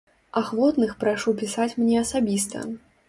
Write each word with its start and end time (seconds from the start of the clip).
Ахвотных 0.39 0.95
прашу 1.03 1.33
пісаць 1.41 1.71
мне 1.83 2.01
асабіста. 2.05 2.65